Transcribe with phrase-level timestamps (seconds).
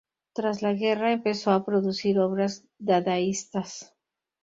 [0.33, 3.93] Tras la guerra, empezó a producir obras dadaístas.